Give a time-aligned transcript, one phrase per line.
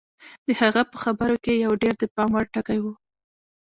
[0.47, 2.85] د هغه په خبرو کې یو ډېر د پام وړ ټکی و